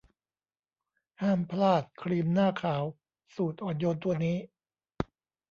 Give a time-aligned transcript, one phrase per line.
[1.21, 2.83] ห้ามพลาดครีมหน้าขาว
[3.35, 4.37] สูตรอ่อนโยนตัวนี้